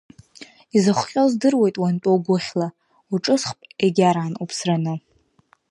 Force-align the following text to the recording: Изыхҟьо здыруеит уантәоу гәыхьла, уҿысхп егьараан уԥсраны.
Изыхҟьо 0.75 1.23
здыруеит 1.31 1.75
уантәоу 1.81 2.17
гәыхьла, 2.25 2.67
уҿысхп 3.13 3.59
егьараан 3.85 4.33
уԥсраны. 4.43 4.93